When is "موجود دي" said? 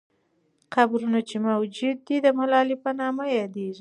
1.47-2.17